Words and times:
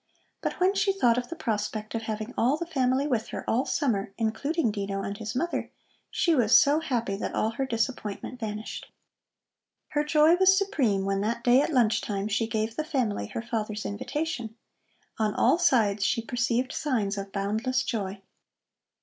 But 0.41 0.53
when 0.53 0.73
she 0.73 0.91
thought 0.91 1.19
of 1.19 1.29
the 1.29 1.35
prospect 1.35 1.93
of 1.93 2.01
having 2.01 2.33
all 2.35 2.57
the 2.57 2.65
family 2.65 3.05
with 3.05 3.27
her 3.27 3.47
all 3.47 3.67
summer, 3.67 4.15
including 4.17 4.71
Dino 4.71 5.03
and 5.03 5.15
his 5.15 5.35
mother, 5.35 5.69
she 6.09 6.33
was 6.33 6.57
so 6.57 6.79
happy 6.79 7.15
that 7.17 7.35
all 7.35 7.51
her 7.51 7.67
disappointment 7.67 8.39
vanished. 8.39 8.91
Her 9.89 10.03
joy 10.03 10.37
was 10.37 10.57
supreme 10.57 11.05
when 11.05 11.21
that 11.21 11.43
day 11.43 11.61
at 11.61 11.71
lunch 11.71 12.01
time 12.01 12.27
she 12.27 12.47
gave 12.47 12.75
the 12.77 12.83
family 12.83 13.27
her 13.27 13.43
father's 13.43 13.85
invitation. 13.85 14.55
On 15.19 15.35
all 15.35 15.59
sides 15.59 16.03
she 16.03 16.23
perceived 16.25 16.71
signs 16.71 17.15
of 17.15 17.31
boundless 17.31 17.83
joy. 17.83 18.23